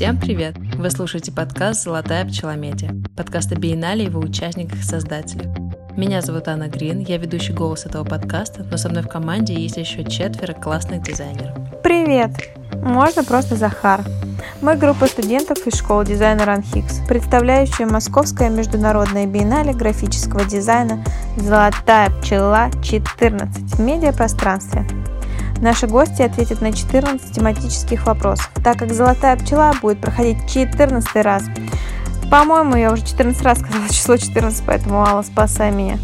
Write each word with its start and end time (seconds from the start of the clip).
Всем 0.00 0.18
привет! 0.18 0.56
Вы 0.76 0.88
слушаете 0.88 1.30
подкаст 1.30 1.84
«Золотая 1.84 2.24
пчеломедия», 2.24 2.94
подкаст 3.18 3.52
о 3.52 3.56
биеннале 3.56 4.04
и 4.04 4.06
его 4.06 4.18
участниках 4.18 4.78
и 4.78 4.82
создателях. 4.82 5.54
Меня 5.94 6.22
зовут 6.22 6.48
Анна 6.48 6.68
Грин, 6.68 7.00
я 7.00 7.18
ведущий 7.18 7.52
голос 7.52 7.84
этого 7.84 8.04
подкаста, 8.04 8.64
но 8.70 8.78
со 8.78 8.88
мной 8.88 9.02
в 9.02 9.08
команде 9.08 9.52
есть 9.52 9.76
еще 9.76 10.02
четверо 10.04 10.54
классных 10.54 11.02
дизайнеров. 11.02 11.54
Привет! 11.82 12.30
Можно 12.82 13.24
просто 13.24 13.56
Захар. 13.56 14.00
Мы 14.62 14.74
группа 14.76 15.06
студентов 15.06 15.66
из 15.66 15.74
школы 15.74 16.06
дизайна 16.06 16.46
РАНХИКС, 16.46 17.02
представляющая 17.06 17.84
Московское 17.84 18.48
международное 18.48 19.26
биеннале 19.26 19.74
графического 19.74 20.46
дизайна 20.46 21.04
«Золотая 21.36 22.08
пчела 22.22 22.70
14» 22.80 23.76
в 23.76 23.80
медиапространстве. 23.80 24.86
Наши 25.60 25.86
гости 25.86 26.22
ответят 26.22 26.62
на 26.62 26.72
14 26.72 27.32
тематических 27.32 28.06
вопросов, 28.06 28.50
так 28.64 28.78
как 28.78 28.94
«Золотая 28.94 29.36
пчела» 29.36 29.74
будет 29.82 30.00
проходить 30.00 30.38
14 30.50 31.16
раз. 31.16 31.44
По-моему, 32.30 32.76
я 32.76 32.90
уже 32.90 33.04
14 33.04 33.42
раз 33.42 33.58
сказала 33.58 33.88
число 33.88 34.16
14, 34.16 34.62
поэтому 34.66 35.04
Алла, 35.04 35.22
спасай 35.22 35.70
меня. 35.70 35.98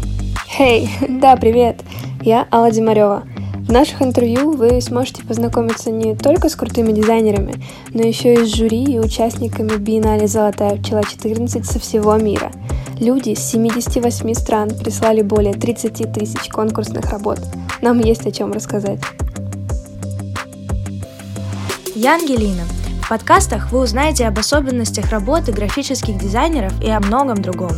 Хей, 0.47 0.89
hey, 1.01 1.19
да, 1.19 1.35
привет, 1.37 1.81
я 2.21 2.47
Алла 2.51 2.69
Димарева. 2.69 3.23
В 3.67 3.71
наших 3.71 4.01
интервью 4.01 4.51
вы 4.51 4.79
сможете 4.79 5.23
познакомиться 5.23 5.89
не 5.89 6.15
только 6.15 6.49
с 6.49 6.55
крутыми 6.55 6.91
дизайнерами, 6.91 7.55
но 7.93 8.03
еще 8.03 8.35
и 8.35 8.45
с 8.45 8.55
жюри 8.55 8.83
и 8.83 8.99
участниками 8.99 9.75
биеннале 9.75 10.27
«Золотая 10.27 10.77
пчела 10.77 11.01
14» 11.01 11.63
со 11.63 11.79
всего 11.79 12.15
мира. 12.15 12.51
Люди 12.99 13.33
с 13.33 13.39
78 13.49 14.33
стран 14.35 14.69
прислали 14.69 15.21
более 15.21 15.53
30 15.53 16.13
тысяч 16.13 16.47
конкурсных 16.49 17.09
работ. 17.11 17.39
Нам 17.81 17.99
есть 17.99 18.25
о 18.25 18.31
чем 18.31 18.51
рассказать. 18.51 18.99
Я 21.97 22.13
Ангелина. 22.13 22.61
В 23.01 23.09
подкастах 23.09 23.71
вы 23.71 23.79
узнаете 23.79 24.27
об 24.27 24.37
особенностях 24.37 25.09
работы 25.09 25.51
графических 25.51 26.19
дизайнеров 26.19 26.71
и 26.79 26.91
о 26.91 26.99
многом 26.99 27.41
другом. 27.41 27.71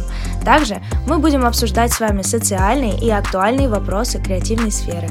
Также 0.44 0.82
мы 1.08 1.20
будем 1.20 1.46
обсуждать 1.46 1.94
с 1.94 2.02
вами 2.02 2.22
социальные 2.22 3.00
и 3.00 3.10
актуальные 3.10 3.70
вопросы 3.70 4.22
креативной 4.22 4.74
сферы. 4.74 5.08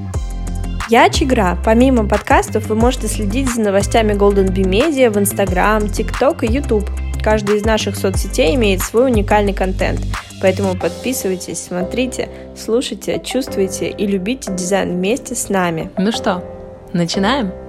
Я 0.91 1.09
Чигра. 1.09 1.57
Помимо 1.65 2.07
подкастов 2.07 2.67
вы 2.67 2.75
можете 2.75 3.09
следить 3.09 3.51
за 3.51 3.63
новостями 3.63 4.13
Golden 4.13 4.53
Bee 4.53 4.69
Media 4.69 5.09
в 5.09 5.17
Instagram, 5.17 5.85
TikTok 5.85 6.45
и 6.45 6.53
YouTube. 6.53 6.91
Каждая 7.25 7.57
из 7.57 7.65
наших 7.65 7.97
соцсетей 7.97 8.57
имеет 8.57 8.83
свой 8.83 9.07
уникальный 9.07 9.55
контент, 9.55 10.01
поэтому 10.43 10.77
подписывайтесь, 10.77 11.63
смотрите, 11.63 12.29
слушайте, 12.55 13.23
чувствуйте 13.25 13.89
и 13.89 14.07
любите 14.07 14.53
дизайн 14.53 14.97
вместе 14.97 15.35
с 15.35 15.49
нами. 15.49 15.91
Ну 15.97 16.13
что, 16.13 16.45
начинаем? 16.93 17.68